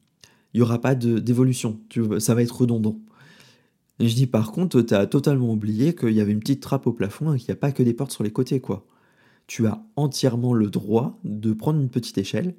il 0.53 0.59
y 0.59 0.61
aura 0.61 0.79
pas 0.79 0.95
d'évolution. 0.95 1.79
Ça 2.19 2.35
va 2.35 2.41
être 2.41 2.61
redondant. 2.61 2.99
Je 3.99 4.13
dis 4.13 4.27
par 4.27 4.51
contre, 4.51 4.81
tu 4.81 4.93
as 4.93 5.07
totalement 5.07 5.51
oublié 5.51 5.95
qu'il 5.95 6.11
y 6.11 6.21
avait 6.21 6.33
une 6.33 6.39
petite 6.39 6.61
trappe 6.61 6.87
au 6.87 6.93
plafond 6.93 7.33
et 7.33 7.37
qu'il 7.37 7.47
n'y 7.47 7.53
a 7.53 7.59
pas 7.59 7.71
que 7.71 7.83
des 7.83 7.93
portes 7.93 8.11
sur 8.11 8.23
les 8.23 8.31
côtés, 8.31 8.59
quoi. 8.59 8.85
Tu 9.47 9.67
as 9.67 9.85
entièrement 9.95 10.53
le 10.53 10.69
droit 10.69 11.19
de 11.23 11.53
prendre 11.53 11.79
une 11.79 11.89
petite 11.89 12.17
échelle, 12.17 12.55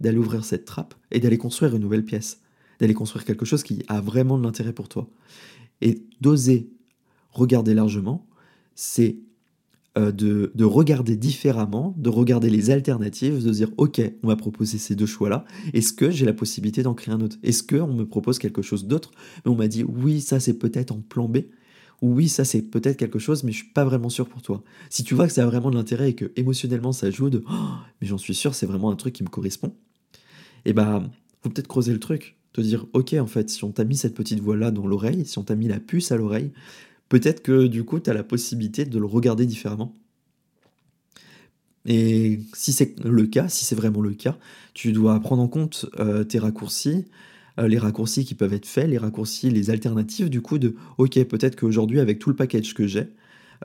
d'aller 0.00 0.18
ouvrir 0.18 0.44
cette 0.44 0.64
trappe 0.64 0.94
et 1.10 1.20
d'aller 1.20 1.38
construire 1.38 1.76
une 1.76 1.82
nouvelle 1.82 2.04
pièce, 2.04 2.40
d'aller 2.80 2.94
construire 2.94 3.24
quelque 3.24 3.44
chose 3.44 3.62
qui 3.62 3.82
a 3.88 4.00
vraiment 4.00 4.38
de 4.38 4.42
l'intérêt 4.42 4.72
pour 4.72 4.88
toi. 4.88 5.08
Et 5.80 6.02
d'oser 6.20 6.70
regarder 7.30 7.74
largement, 7.74 8.26
c'est 8.74 9.18
euh, 9.98 10.12
de, 10.12 10.52
de, 10.54 10.64
regarder 10.64 11.16
différemment, 11.16 11.94
de 11.98 12.08
regarder 12.08 12.48
les 12.48 12.70
alternatives, 12.70 13.44
de 13.44 13.50
dire 13.50 13.70
ok, 13.76 14.00
on 14.22 14.28
m'a 14.28 14.36
proposé 14.36 14.78
ces 14.78 14.94
deux 14.94 15.06
choix-là, 15.06 15.44
est-ce 15.72 15.92
que 15.92 16.10
j'ai 16.10 16.24
la 16.24 16.32
possibilité 16.32 16.82
d'en 16.82 16.94
créer 16.94 17.12
un 17.12 17.20
autre? 17.20 17.36
Est-ce 17.42 17.62
qu'on 17.62 17.92
me 17.92 18.06
propose 18.06 18.38
quelque 18.38 18.62
chose 18.62 18.86
d'autre? 18.86 19.10
Mais 19.44 19.50
on 19.50 19.56
m'a 19.56 19.66
dit 19.68 19.82
oui, 19.82 20.20
ça 20.20 20.38
c'est 20.38 20.58
peut-être 20.58 20.92
en 20.92 21.00
plan 21.00 21.28
B, 21.28 21.38
ou 22.02 22.14
oui, 22.14 22.28
ça 22.28 22.44
c'est 22.44 22.62
peut-être 22.62 22.96
quelque 22.96 23.18
chose, 23.18 23.42
mais 23.42 23.50
je 23.50 23.58
suis 23.58 23.72
pas 23.72 23.84
vraiment 23.84 24.10
sûr 24.10 24.28
pour 24.28 24.42
toi. 24.42 24.62
Si 24.90 25.02
tu 25.02 25.14
vois 25.14 25.26
que 25.26 25.32
ça 25.32 25.42
a 25.42 25.46
vraiment 25.46 25.70
de 25.70 25.76
l'intérêt 25.76 26.10
et 26.10 26.14
que 26.14 26.30
émotionnellement 26.36 26.92
ça 26.92 27.10
joue 27.10 27.28
de 27.28 27.42
oh, 27.50 27.74
mais 28.00 28.06
j'en 28.06 28.18
suis 28.18 28.34
sûr, 28.34 28.54
c'est 28.54 28.66
vraiment 28.66 28.90
un 28.92 28.96
truc 28.96 29.12
qui 29.12 29.24
me 29.24 29.28
correspond, 29.28 29.74
et 30.64 30.70
eh 30.70 30.72
bah 30.72 31.02
faut 31.42 31.48
peut-être 31.48 31.68
creuser 31.68 31.92
le 31.92 32.00
truc, 32.00 32.36
te 32.52 32.60
dire 32.60 32.86
ok, 32.92 33.14
en 33.14 33.26
fait, 33.26 33.48
si 33.50 33.64
on 33.64 33.72
t'a 33.72 33.84
mis 33.84 33.96
cette 33.96 34.14
petite 34.14 34.40
voix 34.40 34.56
là 34.56 34.70
dans 34.70 34.86
l'oreille, 34.86 35.24
si 35.26 35.38
on 35.38 35.44
t'a 35.44 35.54
mis 35.54 35.68
la 35.68 35.80
puce 35.80 36.12
à 36.12 36.16
l'oreille, 36.16 36.52
peut-être 37.08 37.42
que 37.42 37.66
du 37.66 37.84
coup, 37.84 38.00
tu 38.00 38.10
as 38.10 38.14
la 38.14 38.24
possibilité 38.24 38.84
de 38.84 38.98
le 38.98 39.06
regarder 39.06 39.46
différemment. 39.46 39.96
Et 41.86 42.40
si 42.54 42.72
c'est 42.72 43.02
le 43.04 43.26
cas, 43.26 43.48
si 43.48 43.64
c'est 43.64 43.74
vraiment 43.74 44.02
le 44.02 44.12
cas, 44.12 44.36
tu 44.74 44.92
dois 44.92 45.18
prendre 45.20 45.42
en 45.42 45.48
compte 45.48 45.86
euh, 45.98 46.24
tes 46.24 46.38
raccourcis, 46.38 47.06
euh, 47.58 47.68
les 47.68 47.78
raccourcis 47.78 48.24
qui 48.24 48.34
peuvent 48.34 48.52
être 48.52 48.66
faits, 48.66 48.88
les 48.88 48.98
raccourcis, 48.98 49.50
les 49.50 49.70
alternatives, 49.70 50.28
du 50.28 50.42
coup, 50.42 50.58
de 50.58 50.76
OK, 50.98 51.22
peut-être 51.24 51.56
qu'aujourd'hui, 51.56 52.00
avec 52.00 52.18
tout 52.18 52.30
le 52.30 52.36
package 52.36 52.74
que 52.74 52.86
j'ai 52.86 53.08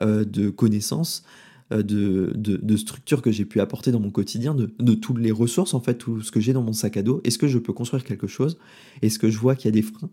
euh, 0.00 0.24
de 0.24 0.48
connaissances, 0.48 1.24
de, 1.70 2.32
de, 2.36 2.76
structures 2.76 3.22
que 3.22 3.32
j'ai 3.32 3.44
pu 3.44 3.60
apporter 3.60 3.90
dans 3.90 3.98
mon 3.98 4.10
quotidien, 4.10 4.54
de, 4.54 4.72
de, 4.78 4.94
toutes 4.94 5.18
les 5.18 5.32
ressources, 5.32 5.74
en 5.74 5.80
fait, 5.80 5.94
tout 5.94 6.22
ce 6.22 6.30
que 6.30 6.40
j'ai 6.40 6.52
dans 6.52 6.62
mon 6.62 6.72
sac 6.72 6.96
à 6.96 7.02
dos, 7.02 7.20
est-ce 7.24 7.38
que 7.38 7.48
je 7.48 7.58
peux 7.58 7.72
construire 7.72 8.04
quelque 8.04 8.28
chose? 8.28 8.58
Est-ce 9.02 9.18
que 9.18 9.30
je 9.30 9.38
vois 9.38 9.56
qu'il 9.56 9.66
y 9.66 9.68
a 9.68 9.72
des 9.72 9.82
freins? 9.82 10.10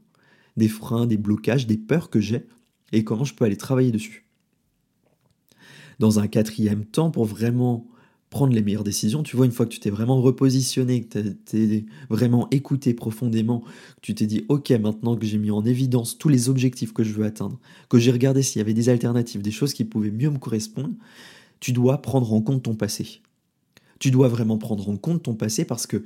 Des 0.57 0.67
freins, 0.67 1.05
des 1.05 1.17
blocages, 1.17 1.67
des 1.67 1.77
peurs 1.77 2.09
que 2.09 2.19
j'ai? 2.19 2.47
Et 2.91 3.03
comment 3.03 3.23
je 3.23 3.35
peux 3.35 3.45
aller 3.45 3.57
travailler 3.57 3.91
dessus? 3.91 4.25
Dans 5.99 6.19
un 6.19 6.27
quatrième 6.27 6.85
temps, 6.85 7.11
pour 7.11 7.25
vraiment 7.25 7.87
prendre 8.33 8.53
les 8.53 8.63
meilleures 8.63 8.83
décisions, 8.83 9.21
tu 9.21 9.37
vois, 9.37 9.45
une 9.45 9.51
fois 9.51 9.67
que 9.67 9.71
tu 9.71 9.79
t'es 9.79 9.91
vraiment 9.91 10.19
repositionné, 10.19 11.03
que 11.03 11.19
tu 11.19 11.35
t'es 11.45 11.85
vraiment 12.09 12.47
écouté 12.49 12.95
profondément, 12.95 13.59
que 13.59 14.01
tu 14.01 14.15
t'es 14.15 14.25
dit, 14.25 14.43
ok, 14.49 14.71
maintenant 14.71 15.15
que 15.15 15.23
j'ai 15.23 15.37
mis 15.37 15.51
en 15.51 15.63
évidence 15.63 16.17
tous 16.17 16.29
les 16.29 16.49
objectifs 16.49 16.93
que 16.93 17.03
je 17.03 17.13
veux 17.13 17.25
atteindre, 17.25 17.59
que 17.89 17.99
j'ai 17.99 18.11
regardé 18.11 18.41
s'il 18.41 18.59
y 18.59 18.61
avait 18.61 18.73
des 18.73 18.89
alternatives, 18.89 19.43
des 19.43 19.51
choses 19.51 19.75
qui 19.75 19.85
pouvaient 19.85 20.09
mieux 20.09 20.31
me 20.31 20.39
correspondre, 20.39 20.95
tu 21.63 21.71
dois 21.71 22.01
prendre 22.01 22.33
en 22.33 22.41
compte 22.41 22.63
ton 22.63 22.75
passé. 22.75 23.21
Tu 23.97 24.11
dois 24.11 24.27
vraiment 24.27 24.57
prendre 24.57 24.89
en 24.89 24.97
compte 24.97 25.23
ton 25.23 25.33
passé 25.33 25.63
parce 25.63 25.87
que 25.87 26.03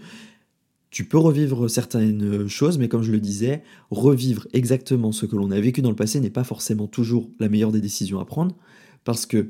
tu 0.91 1.05
peux 1.05 1.17
revivre 1.17 1.67
certaines 1.67 2.47
choses, 2.47 2.77
mais 2.77 2.87
comme 2.87 3.01
je 3.01 3.11
le 3.11 3.19
disais, 3.19 3.63
revivre 3.89 4.47
exactement 4.53 5.11
ce 5.11 5.25
que 5.25 5.35
l'on 5.35 5.49
a 5.49 5.59
vécu 5.59 5.81
dans 5.81 5.89
le 5.89 5.95
passé 5.95 6.19
n'est 6.19 6.29
pas 6.29 6.43
forcément 6.43 6.85
toujours 6.85 7.31
la 7.39 7.49
meilleure 7.49 7.71
des 7.71 7.81
décisions 7.81 8.19
à 8.19 8.25
prendre, 8.25 8.55
parce 9.03 9.25
que 9.25 9.49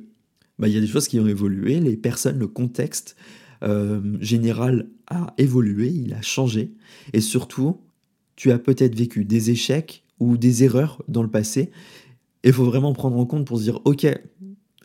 bah, 0.60 0.70
il 0.70 0.74
y 0.74 0.78
a 0.78 0.80
des 0.80 0.88
choses 0.88 1.10
qui 1.10 1.20
ont 1.20 1.28
évolué, 1.28 1.82
les 1.82 1.98
personnes, 1.98 2.40
le 2.40 2.48
contexte 2.48 3.18
euh, 3.64 4.00
général 4.22 4.88
a 5.08 5.34
évolué, 5.38 5.90
il 5.90 6.14
a 6.14 6.22
changé, 6.22 6.72
et 7.12 7.20
surtout, 7.20 7.82
tu 8.38 8.54
as 8.54 8.60
peut-être 8.60 8.96
vécu 8.96 9.26
des 9.26 9.52
échecs 9.52 10.06
ou 10.22 10.38
des 10.38 10.64
erreurs 10.64 11.04
dans 11.10 11.22
le 11.22 11.30
passé, 11.30 11.70
et 12.44 12.48
il 12.48 12.54
faut 12.54 12.64
vraiment 12.64 12.94
prendre 12.94 13.18
en 13.18 13.26
compte 13.26 13.46
pour 13.46 13.58
se 13.58 13.64
dire, 13.64 13.82
ok, 13.84 14.08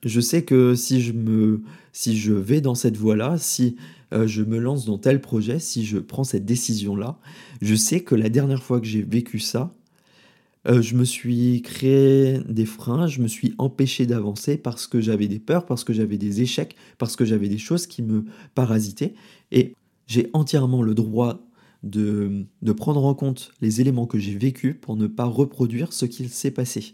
je 0.05 0.21
sais 0.21 0.45
que 0.45 0.75
si 0.75 1.01
je 1.01 1.13
me, 1.13 1.63
si 1.93 2.17
je 2.19 2.33
vais 2.33 2.61
dans 2.61 2.75
cette 2.75 2.97
voie-là, 2.97 3.39
si 3.39 3.77
euh, 4.13 4.27
je 4.27 4.43
me 4.43 4.59
lance 4.59 4.85
dans 4.85 4.99
tel 4.99 5.21
projet, 5.21 5.59
si 5.59 5.85
je 5.85 5.99
prends 5.99 6.25
cette 6.25 6.45
décision-là, 6.45 7.19
je 7.61 7.75
sais 7.75 8.01
que 8.01 8.15
la 8.15 8.29
dernière 8.29 8.63
fois 8.63 8.81
que 8.81 8.87
j'ai 8.87 9.03
vécu 9.03 9.39
ça, 9.39 9.73
euh, 10.69 10.81
je 10.83 10.95
me 10.95 11.05
suis 11.05 11.63
créé 11.63 12.41
des 12.49 12.67
freins, 12.67 13.07
je 13.07 13.21
me 13.21 13.29
suis 13.29 13.55
empêché 13.59 14.07
d'avancer 14.07 14.57
parce 14.57 14.87
que 14.87 15.01
j'avais 15.01 15.29
des 15.29 15.39
peurs, 15.39 15.67
parce 15.67 15.85
que 15.85 15.93
j'avais 15.93 16.19
des 16.19 16.43
échecs, 16.43 16.77
parce 16.99 17.17
que 17.17 17.25
j'avais 17.25 17.49
des 17.49 17.59
choses 17.59 17.87
qui 17.87 18.03
me 18.03 18.25
parasitaient. 18.55 19.15
Et 19.51 19.75
j'ai 20.07 20.31
entièrement 20.33 20.83
le 20.83 20.95
droit 20.95 21.41
de, 21.83 22.45
de 22.63 22.73
prendre 22.73 23.05
en 23.05 23.15
compte 23.15 23.53
les 23.61 23.81
éléments 23.81 24.07
que 24.07 24.19
j'ai 24.19 24.37
vécus 24.37 24.77
pour 24.81 24.97
ne 24.97 25.07
pas 25.09 25.25
reproduire 25.25 25.93
ce 25.93 26.07
qu'il 26.07 26.29
s'est 26.29 26.53
passé 26.53 26.93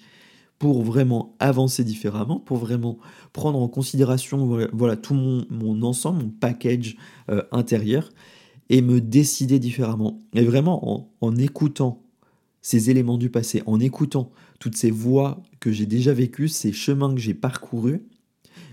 pour 0.59 0.83
vraiment 0.83 1.37
avancer 1.39 1.85
différemment, 1.85 2.41
pour 2.41 2.57
vraiment 2.57 2.99
prendre 3.33 3.59
en 3.61 3.69
considération 3.69 4.69
voilà, 4.73 4.97
tout 4.97 5.15
mon, 5.15 5.83
ensemble, 5.83 6.25
mon 6.25 6.31
package 6.31 6.97
euh, 7.31 7.43
intérieur, 7.53 8.11
et 8.71 8.83
me 8.83 9.01
décider 9.01 9.59
différemment. 9.59 10.21
Et 10.35 10.45
vraiment 10.45 11.09
en, 11.21 11.37
écoutant 11.37 12.03
ces 12.61 12.91
éléments 12.91 13.19
du 13.19 13.31
passé, 13.31 13.63
en 13.67 13.81
écoutant 13.81 14.31
toutes 14.59 14.77
ces 14.77 14.91
voies 14.91 15.43
que 15.61 15.73
j'ai 15.73 15.87
déjà 15.87 16.13
vécues, 16.13 16.49
ces 16.49 16.73
chemins 16.73 17.15
que 17.15 17.21
j'ai 17.21 17.35
parcourus, 17.35 18.03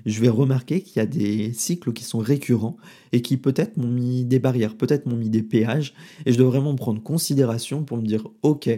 je 0.05 0.19
vais 0.19 0.29
remarquer 0.29 0.81
qu'il 0.81 0.97
y 0.97 0.99
a 0.99 1.05
des 1.05 1.53
cycles 1.53 1.93
qui 1.93 2.03
sont 2.03 2.19
récurrents 2.19 2.77
et 3.11 3.21
qui 3.21 3.37
peut-être 3.37 3.77
m'ont 3.77 3.87
mis 3.87 4.25
des 4.25 4.39
barrières, 4.39 4.75
peut-être 4.75 5.05
m'ont 5.05 5.15
mis 5.15 5.29
des 5.29 5.43
péages, 5.43 5.93
et 6.25 6.33
je 6.33 6.37
dois 6.37 6.49
vraiment 6.49 6.75
prendre 6.75 7.01
considération 7.01 7.83
pour 7.83 7.97
me 7.97 8.05
dire, 8.05 8.27
ok, 8.41 8.69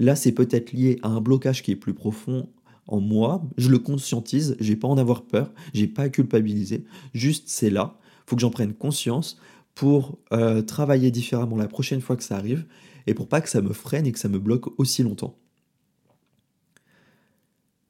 Là, 0.00 0.16
c'est 0.16 0.32
peut-être 0.32 0.72
lié 0.72 0.98
à 1.02 1.08
un 1.08 1.20
blocage 1.20 1.62
qui 1.62 1.72
est 1.72 1.76
plus 1.76 1.92
profond 1.92 2.48
en 2.88 3.00
moi. 3.00 3.42
Je 3.58 3.68
le 3.68 3.78
conscientise, 3.78 4.56
j'ai 4.58 4.74
pas 4.74 4.88
en 4.88 4.96
avoir 4.96 5.22
peur, 5.24 5.52
j'ai 5.74 5.86
pas 5.86 6.04
à 6.04 6.08
culpabiliser. 6.08 6.84
Juste, 7.12 7.44
c'est 7.48 7.68
là. 7.68 7.98
Faut 8.26 8.34
que 8.34 8.40
j'en 8.40 8.50
prenne 8.50 8.72
conscience 8.72 9.38
pour 9.74 10.18
euh, 10.32 10.62
travailler 10.62 11.10
différemment 11.10 11.56
la 11.56 11.68
prochaine 11.68 12.00
fois 12.00 12.16
que 12.16 12.24
ça 12.24 12.36
arrive 12.36 12.64
et 13.06 13.12
pour 13.12 13.28
pas 13.28 13.42
que 13.42 13.50
ça 13.50 13.60
me 13.60 13.74
freine 13.74 14.06
et 14.06 14.12
que 14.12 14.18
ça 14.18 14.30
me 14.30 14.38
bloque 14.38 14.78
aussi 14.80 15.02
longtemps. 15.02 15.36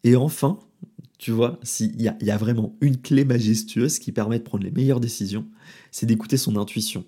Et 0.03 0.17
enfin, 0.17 0.59
tu 1.19 1.31
vois, 1.31 1.61
s'il 1.63 2.01
y, 2.03 2.09
a 2.09 2.37
vraiment 2.37 2.75
une 2.81 2.97
clé 2.97 3.25
majestueuse 3.25 4.01
qui 4.01 4.11
permet 4.11 4.41
de 4.41 4.45
prendre 4.45 4.65
les 4.65 4.73
meilleures 4.73 5.01
décisions, 5.01 5.47
c'est 5.93 6.07
d'écouter 6.07 6.39
son 6.39 6.57
intuition. 6.57 7.05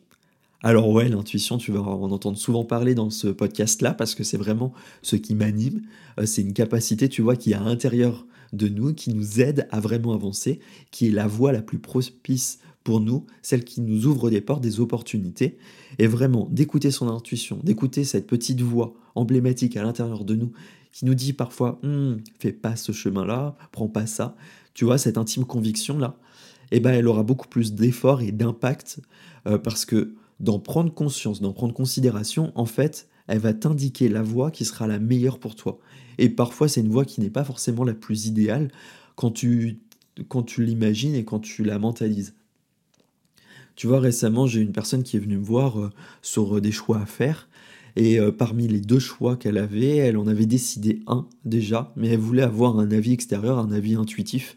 Alors 0.64 0.88
ouais, 0.90 1.08
l'intuition, 1.08 1.58
tu 1.58 1.72
vas 1.72 1.80
en 1.80 2.12
entendre 2.12 2.38
souvent 2.38 2.64
parler 2.64 2.94
dans 2.94 3.10
ce 3.10 3.26
podcast-là, 3.26 3.94
parce 3.94 4.14
que 4.14 4.22
c'est 4.22 4.36
vraiment 4.36 4.72
ce 5.02 5.16
qui 5.16 5.34
m'anime. 5.34 5.82
Euh, 6.20 6.26
c'est 6.26 6.42
une 6.42 6.52
capacité, 6.52 7.08
tu 7.08 7.20
vois, 7.20 7.34
qui 7.34 7.50
est 7.50 7.54
à 7.54 7.60
l'intérieur 7.60 8.26
de 8.52 8.68
nous, 8.68 8.94
qui 8.94 9.12
nous 9.12 9.40
aide 9.40 9.66
à 9.72 9.80
vraiment 9.80 10.12
avancer, 10.12 10.60
qui 10.92 11.08
est 11.08 11.10
la 11.10 11.26
voie 11.26 11.50
la 11.50 11.62
plus 11.62 11.78
propice 11.78 12.60
pour 12.84 13.00
nous, 13.00 13.26
celle 13.42 13.64
qui 13.64 13.80
nous 13.80 14.06
ouvre 14.06 14.30
des 14.30 14.40
portes, 14.40 14.62
des 14.62 14.78
opportunités, 14.78 15.56
et 15.98 16.06
vraiment 16.06 16.48
d'écouter 16.50 16.92
son 16.92 17.08
intuition, 17.08 17.58
d'écouter 17.64 18.04
cette 18.04 18.28
petite 18.28 18.60
voix 18.60 18.94
emblématique 19.16 19.76
à 19.76 19.82
l'intérieur 19.82 20.24
de 20.24 20.36
nous, 20.36 20.52
qui 20.92 21.06
nous 21.06 21.14
dit 21.14 21.32
parfois, 21.32 21.80
hum, 21.82 22.20
fais 22.38 22.52
pas 22.52 22.76
ce 22.76 22.92
chemin-là, 22.92 23.56
prends 23.72 23.88
pas 23.88 24.06
ça, 24.06 24.36
tu 24.74 24.84
vois, 24.84 24.98
cette 24.98 25.18
intime 25.18 25.44
conviction-là, 25.44 26.16
eh 26.70 26.78
ben, 26.78 26.92
elle 26.92 27.08
aura 27.08 27.24
beaucoup 27.24 27.48
plus 27.48 27.74
d'effort 27.74 28.22
et 28.22 28.30
d'impact, 28.30 29.00
euh, 29.46 29.58
parce 29.58 29.84
que 29.84 30.14
d'en 30.42 30.58
prendre 30.58 30.92
conscience, 30.92 31.40
d'en 31.40 31.52
prendre 31.52 31.72
considération, 31.72 32.52
en 32.54 32.66
fait, 32.66 33.08
elle 33.28 33.38
va 33.38 33.54
t'indiquer 33.54 34.08
la 34.08 34.22
voie 34.22 34.50
qui 34.50 34.64
sera 34.64 34.86
la 34.86 34.98
meilleure 34.98 35.38
pour 35.38 35.54
toi. 35.54 35.78
Et 36.18 36.28
parfois, 36.28 36.68
c'est 36.68 36.80
une 36.80 36.90
voie 36.90 37.04
qui 37.04 37.20
n'est 37.20 37.30
pas 37.30 37.44
forcément 37.44 37.84
la 37.84 37.94
plus 37.94 38.26
idéale 38.26 38.70
quand 39.14 39.30
tu, 39.30 39.78
quand 40.28 40.42
tu 40.42 40.64
l'imagines 40.64 41.14
et 41.14 41.24
quand 41.24 41.38
tu 41.38 41.64
la 41.64 41.78
mentalises. 41.78 42.34
Tu 43.76 43.86
vois, 43.86 44.00
récemment, 44.00 44.46
j'ai 44.46 44.60
une 44.60 44.72
personne 44.72 45.02
qui 45.02 45.16
est 45.16 45.20
venue 45.20 45.38
me 45.38 45.44
voir 45.44 45.80
euh, 45.80 45.90
sur 46.20 46.56
euh, 46.56 46.60
des 46.60 46.72
choix 46.72 47.00
à 47.00 47.06
faire. 47.06 47.48
Et 47.96 48.18
euh, 48.18 48.30
parmi 48.32 48.68
les 48.68 48.80
deux 48.80 48.98
choix 48.98 49.36
qu'elle 49.36 49.58
avait, 49.58 49.96
elle 49.96 50.16
en 50.16 50.26
avait 50.26 50.46
décidé 50.46 51.02
un 51.06 51.26
déjà, 51.44 51.92
mais 51.96 52.08
elle 52.08 52.18
voulait 52.18 52.42
avoir 52.42 52.78
un 52.78 52.90
avis 52.90 53.12
extérieur, 53.12 53.58
un 53.58 53.72
avis 53.72 53.94
intuitif. 53.94 54.56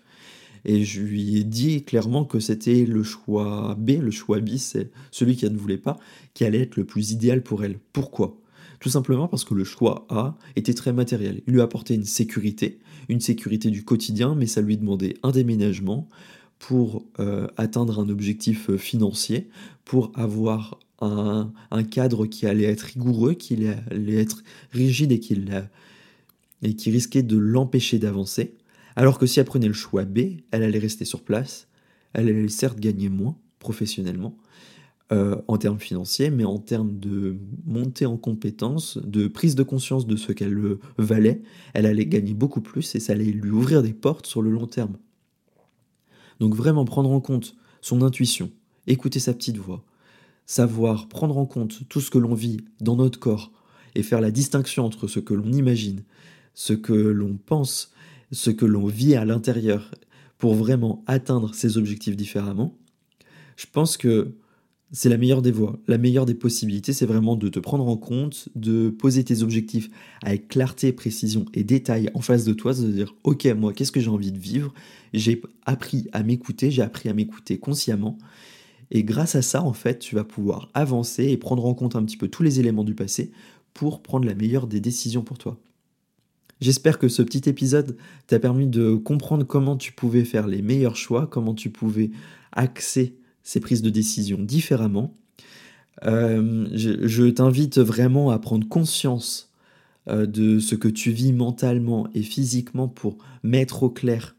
Et 0.65 0.83
je 0.83 1.01
lui 1.01 1.37
ai 1.37 1.43
dit 1.43 1.83
clairement 1.83 2.25
que 2.25 2.39
c'était 2.39 2.85
le 2.85 3.03
choix 3.03 3.75
B, 3.77 3.91
le 4.01 4.11
choix 4.11 4.39
B, 4.39 4.57
c'est 4.57 4.91
celui 5.11 5.35
qu'elle 5.35 5.53
ne 5.53 5.57
voulait 5.57 5.77
pas, 5.77 5.97
qui 6.33 6.43
allait 6.43 6.61
être 6.61 6.75
le 6.75 6.85
plus 6.85 7.11
idéal 7.11 7.43
pour 7.43 7.63
elle. 7.63 7.77
Pourquoi? 7.93 8.37
Tout 8.79 8.89
simplement 8.89 9.27
parce 9.27 9.45
que 9.45 9.53
le 9.53 9.63
choix 9.63 10.05
A 10.09 10.35
était 10.55 10.73
très 10.73 10.91
matériel. 10.91 11.41
Il 11.47 11.53
lui 11.53 11.61
apportait 11.61 11.95
une 11.95 12.03
sécurité, 12.03 12.79
une 13.09 13.21
sécurité 13.21 13.69
du 13.69 13.83
quotidien, 13.83 14.35
mais 14.35 14.47
ça 14.47 14.61
lui 14.61 14.77
demandait 14.77 15.15
un 15.23 15.31
déménagement 15.31 16.07
pour 16.59 17.05
euh, 17.19 17.47
atteindre 17.57 17.99
un 17.99 18.09
objectif 18.09 18.69
euh, 18.69 18.77
financier, 18.77 19.49
pour 19.83 20.11
avoir 20.15 20.79
un, 21.01 21.51
cadre 21.91 22.25
qui 22.25 22.47
allait 22.47 22.63
être 22.63 22.81
rigoureux, 22.81 23.33
qui 23.33 23.67
allait 23.91 24.15
être 24.15 24.43
rigide 24.71 25.11
et 25.11 25.19
qui, 25.19 25.37
et 26.61 26.73
qui 26.73 26.91
risquait 26.91 27.23
de 27.23 27.37
l'empêcher 27.37 27.99
d'avancer. 27.99 28.55
Alors 28.95 29.19
que 29.19 29.25
si 29.25 29.39
elle 29.39 29.45
prenait 29.45 29.67
le 29.67 29.73
choix 29.73 30.05
B, 30.05 30.19
elle 30.51 30.63
allait 30.63 30.79
rester 30.79 31.05
sur 31.05 31.23
place, 31.23 31.67
elle 32.13 32.29
allait 32.29 32.47
certes 32.47 32.79
gagner 32.79 33.09
moins 33.09 33.37
professionnellement, 33.59 34.37
euh, 35.11 35.39
en 35.47 35.59
termes 35.59 35.79
financiers, 35.79 36.31
mais 36.31 36.45
en 36.45 36.57
termes 36.57 36.97
de 36.97 37.37
montée 37.63 38.07
en 38.07 38.17
compétences, 38.17 38.97
de 38.97 39.27
prise 39.27 39.53
de 39.53 39.61
conscience 39.61 40.07
de 40.07 40.15
ce 40.15 40.31
qu'elle 40.31 40.57
valait, 40.97 41.43
elle 41.75 41.85
allait 41.85 42.07
gagner 42.07 42.33
beaucoup 42.33 42.61
plus 42.61 42.95
et 42.95 42.99
ça 42.99 43.13
allait 43.13 43.25
lui 43.25 43.51
ouvrir 43.51 43.83
des 43.83 43.93
portes 43.93 44.25
sur 44.25 44.41
le 44.41 44.49
long 44.49 44.65
terme. 44.65 44.97
Donc 46.39 46.55
vraiment 46.55 46.85
prendre 46.85 47.11
en 47.11 47.21
compte 47.21 47.55
son 47.81 48.01
intuition, 48.01 48.49
écouter 48.87 49.19
sa 49.19 49.35
petite 49.35 49.57
voix, 49.57 49.85
savoir 50.47 51.07
prendre 51.07 51.37
en 51.37 51.45
compte 51.45 51.87
tout 51.87 52.01
ce 52.01 52.09
que 52.09 52.17
l'on 52.17 52.33
vit 52.33 52.61
dans 52.81 52.95
notre 52.95 53.19
corps 53.19 53.51
et 53.93 54.01
faire 54.01 54.21
la 54.21 54.31
distinction 54.31 54.85
entre 54.85 55.07
ce 55.07 55.19
que 55.19 55.35
l'on 55.35 55.51
imagine, 55.51 56.01
ce 56.55 56.73
que 56.73 56.93
l'on 56.93 57.37
pense 57.37 57.93
ce 58.35 58.51
que 58.51 58.65
l'on 58.65 58.85
vit 58.85 59.15
à 59.15 59.25
l'intérieur 59.25 59.91
pour 60.37 60.55
vraiment 60.55 61.03
atteindre 61.07 61.55
ses 61.55 61.77
objectifs 61.77 62.17
différemment, 62.17 62.77
je 63.55 63.65
pense 63.71 63.95
que 63.95 64.35
c'est 64.91 65.09
la 65.09 65.17
meilleure 65.17 65.41
des 65.41 65.51
voies, 65.51 65.79
la 65.87 65.97
meilleure 65.97 66.25
des 66.25 66.35
possibilités, 66.35 66.93
c'est 66.93 67.05
vraiment 67.05 67.37
de 67.37 67.47
te 67.47 67.59
prendre 67.59 67.87
en 67.87 67.97
compte, 67.97 68.49
de 68.55 68.89
poser 68.89 69.23
tes 69.23 69.41
objectifs 69.41 69.89
avec 70.21 70.49
clarté, 70.49 70.91
précision 70.91 71.45
et 71.53 71.63
détail 71.63 72.09
en 72.13 72.21
face 72.21 72.43
de 72.43 72.53
toi, 72.53 72.73
de 72.73 72.91
dire 72.91 73.15
ok 73.23 73.45
moi 73.57 73.73
qu'est-ce 73.73 73.91
que 73.91 74.01
j'ai 74.01 74.09
envie 74.09 74.33
de 74.33 74.37
vivre, 74.37 74.73
j'ai 75.13 75.41
appris 75.65 76.07
à 76.11 76.21
m'écouter, 76.21 76.71
j'ai 76.71 76.81
appris 76.81 77.07
à 77.09 77.13
m'écouter 77.13 77.57
consciemment, 77.57 78.17
et 78.91 79.03
grâce 79.03 79.35
à 79.35 79.41
ça 79.41 79.63
en 79.63 79.73
fait 79.73 79.99
tu 79.99 80.13
vas 80.13 80.25
pouvoir 80.25 80.69
avancer 80.73 81.25
et 81.25 81.37
prendre 81.37 81.65
en 81.65 81.73
compte 81.73 81.95
un 81.95 82.03
petit 82.03 82.17
peu 82.17 82.27
tous 82.27 82.43
les 82.43 82.59
éléments 82.59 82.83
du 82.83 82.95
passé 82.95 83.31
pour 83.73 84.03
prendre 84.03 84.27
la 84.27 84.35
meilleure 84.35 84.67
des 84.67 84.81
décisions 84.81 85.23
pour 85.23 85.37
toi. 85.37 85.57
J'espère 86.61 86.99
que 86.99 87.09
ce 87.09 87.21
petit 87.21 87.49
épisode 87.49 87.97
t'a 88.27 88.39
permis 88.39 88.67
de 88.67 88.95
comprendre 88.95 89.45
comment 89.45 89.75
tu 89.75 89.91
pouvais 89.91 90.23
faire 90.23 90.47
les 90.47 90.61
meilleurs 90.61 90.95
choix, 90.95 91.27
comment 91.27 91.53
tu 91.53 91.69
pouvais 91.69 92.11
axer 92.53 93.17
ces 93.43 93.59
prises 93.59 93.81
de 93.81 93.89
décision 93.89 94.37
différemment. 94.39 95.15
Euh, 96.05 96.67
je, 96.73 97.29
t'invite 97.29 97.77
vraiment 97.77 98.31
à 98.31 98.39
prendre 98.39 98.67
conscience 98.67 99.53
euh, 100.07 100.25
de 100.25 100.59
ce 100.59 100.75
que 100.75 100.87
tu 100.87 101.11
vis 101.11 101.33
mentalement 101.33 102.07
et 102.13 102.21
physiquement 102.21 102.87
pour 102.87 103.17
mettre 103.43 103.83
au 103.83 103.89
clair 103.89 104.35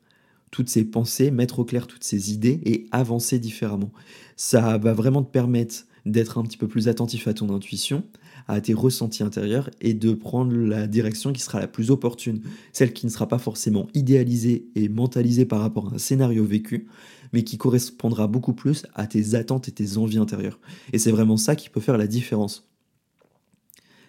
toutes 0.50 0.68
ces 0.68 0.85
pensées, 0.85 1.30
mettre 1.30 1.58
au 1.58 1.64
clair 1.64 1.87
toutes 1.87 2.04
ces 2.04 2.32
idées 2.32 2.61
et 2.64 2.87
avancer 2.92 3.38
différemment. 3.38 3.92
Ça 4.37 4.78
va 4.78 4.92
vraiment 4.92 5.23
te 5.23 5.30
permettre 5.30 5.85
d'être 6.06 6.38
un 6.38 6.42
petit 6.44 6.56
peu 6.56 6.68
plus 6.68 6.88
attentif 6.88 7.28
à 7.28 7.34
ton 7.34 7.54
intuition, 7.54 8.04
à 8.48 8.60
tes 8.60 8.72
ressentis 8.72 9.25
intérieurs 9.25 9.70
et 9.80 9.92
de 9.92 10.12
prendre 10.12 10.56
la 10.56 10.86
direction 10.86 11.32
qui 11.32 11.42
sera 11.42 11.60
la 11.60 11.66
plus 11.66 11.90
opportune, 11.90 12.40
celle 12.72 12.92
qui 12.92 13.06
ne 13.06 13.10
sera 13.10 13.28
pas 13.28 13.38
forcément 13.38 13.88
idéalisée 13.92 14.68
et 14.76 14.88
mentalisée 14.88 15.44
par 15.44 15.60
rapport 15.60 15.88
à 15.88 15.96
un 15.96 15.98
scénario 15.98 16.44
vécu, 16.44 16.86
mais 17.32 17.42
qui 17.42 17.58
correspondra 17.58 18.28
beaucoup 18.28 18.54
plus 18.54 18.86
à 18.94 19.06
tes 19.06 19.34
attentes 19.34 19.68
et 19.68 19.72
tes 19.72 19.96
envies 19.98 20.18
intérieures. 20.18 20.60
Et 20.92 20.98
c'est 20.98 21.10
vraiment 21.10 21.36
ça 21.36 21.56
qui 21.56 21.68
peut 21.68 21.80
faire 21.80 21.98
la 21.98 22.06
différence. 22.06 22.68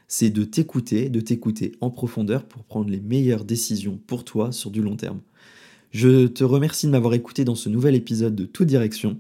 C'est 0.07 0.29
de 0.29 0.43
t'écouter, 0.43 1.09
de 1.09 1.19
t'écouter 1.19 1.73
en 1.81 1.89
profondeur 1.89 2.45
pour 2.45 2.63
prendre 2.63 2.89
les 2.89 3.01
meilleures 3.01 3.43
décisions 3.43 3.99
pour 4.07 4.23
toi 4.23 4.51
sur 4.51 4.69
du 4.69 4.81
long 4.81 4.95
terme. 4.95 5.19
Je 5.91 6.27
te 6.27 6.43
remercie 6.43 6.85
de 6.85 6.91
m'avoir 6.91 7.15
écouté 7.15 7.43
dans 7.43 7.55
ce 7.55 7.69
nouvel 7.69 7.95
épisode 7.95 8.35
de 8.35 8.45
Toute 8.45 8.67
Direction. 8.67 9.17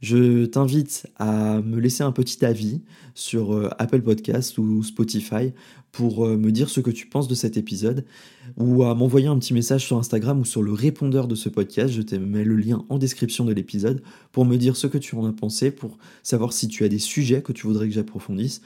Je 0.00 0.44
t'invite 0.44 1.06
à 1.16 1.60
me 1.62 1.80
laisser 1.80 2.02
un 2.02 2.12
petit 2.12 2.44
avis 2.44 2.82
sur 3.14 3.54
euh, 3.54 3.70
Apple 3.78 4.02
Podcast 4.02 4.58
ou 4.58 4.82
Spotify 4.82 5.52
pour 5.90 6.26
euh, 6.26 6.36
me 6.36 6.52
dire 6.52 6.68
ce 6.68 6.80
que 6.80 6.90
tu 6.90 7.06
penses 7.06 7.28
de 7.28 7.34
cet 7.34 7.56
épisode 7.56 8.04
ou 8.58 8.84
à 8.84 8.94
m'envoyer 8.94 9.28
un 9.28 9.38
petit 9.38 9.54
message 9.54 9.86
sur 9.86 9.96
Instagram 9.96 10.40
ou 10.40 10.44
sur 10.44 10.62
le 10.62 10.72
répondeur 10.72 11.26
de 11.26 11.34
ce 11.34 11.48
podcast. 11.48 11.94
Je 11.94 12.02
te 12.02 12.14
mets 12.14 12.44
le 12.44 12.56
lien 12.56 12.84
en 12.90 12.98
description 12.98 13.44
de 13.44 13.52
l'épisode 13.52 14.02
pour 14.32 14.44
me 14.44 14.56
dire 14.56 14.76
ce 14.76 14.86
que 14.86 14.98
tu 14.98 15.16
en 15.16 15.24
as 15.24 15.32
pensé, 15.32 15.70
pour 15.70 15.96
savoir 16.22 16.52
si 16.52 16.68
tu 16.68 16.84
as 16.84 16.88
des 16.88 16.98
sujets 16.98 17.40
que 17.40 17.52
tu 17.52 17.66
voudrais 17.66 17.88
que 17.88 17.94
j'approfondisse 17.94 18.60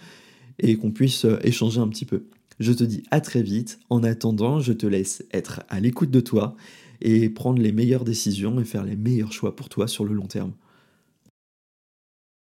et 0.58 0.76
qu'on 0.76 0.90
puisse 0.90 1.24
euh, 1.24 1.38
échanger 1.44 1.80
un 1.80 1.88
petit 1.88 2.04
peu. 2.04 2.24
Je 2.58 2.72
te 2.72 2.84
dis 2.84 3.04
à 3.10 3.20
très 3.20 3.42
vite. 3.42 3.78
En 3.88 4.02
attendant, 4.02 4.58
je 4.58 4.72
te 4.72 4.86
laisse 4.86 5.24
être 5.32 5.62
à 5.68 5.78
l'écoute 5.78 6.10
de 6.10 6.20
toi 6.20 6.56
et 7.00 7.30
prendre 7.30 7.62
les 7.62 7.72
meilleures 7.72 8.04
décisions 8.04 8.60
et 8.60 8.64
faire 8.64 8.84
les 8.84 8.96
meilleurs 8.96 9.32
choix 9.32 9.56
pour 9.56 9.68
toi 9.68 9.88
sur 9.88 10.04
le 10.04 10.12
long 10.12 10.26
terme. 10.26 10.52